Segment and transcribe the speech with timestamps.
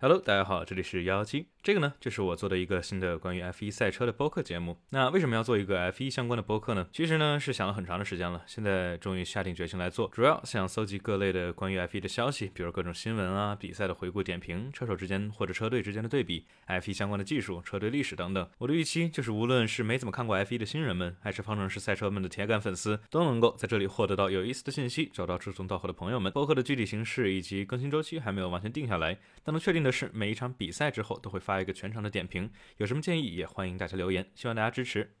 [0.00, 1.48] Hello，大家好，这里是幺幺七。
[1.60, 4.78] 这个呢，就是我做的一个新的关于 F1 赛车的播客节目。
[4.90, 6.86] 那为什么要做一个 F1 相关的播客呢？
[6.92, 10.08] 其实呢，是想了很长的时间了，现在终于下定决心来做。
[10.12, 18.48] 主要想搜集各类的关于 F1 的消息，比如各种新闻啊、比赛的回顾点评、车手之间或者车队之间的对比、F1 相关的技术、车队历史等等。
[18.58, 26.32] 我的预期就是，无论是没怎么看过 F1 的新人们，还是方程式赛车们的铁杆粉丝，都能够在这里获得到有意思的信息，找到志同道合的朋友们。
[26.32, 35.17] 播客的具体形式以及更新周期还没有完全定下来，但能确定的是，每一场比赛之后都会发一个全场的点评，有什么建议也欢迎大家留言，希望大家支持。